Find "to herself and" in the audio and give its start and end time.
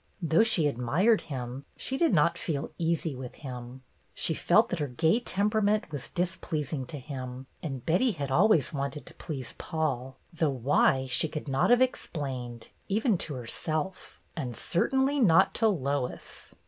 13.19-14.55